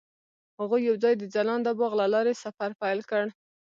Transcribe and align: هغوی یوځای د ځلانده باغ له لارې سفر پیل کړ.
هغوی 0.59 0.81
یوځای 0.89 1.13
د 1.17 1.23
ځلانده 1.33 1.71
باغ 1.79 1.91
له 2.01 2.05
لارې 2.13 2.33
سفر 2.43 2.69
پیل 2.81 2.99
کړ. 3.09 3.23